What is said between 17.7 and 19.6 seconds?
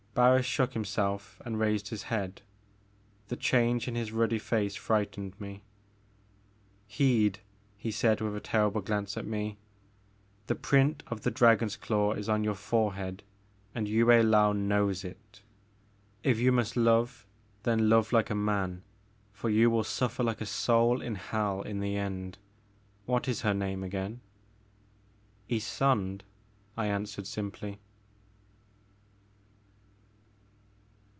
love like a man, for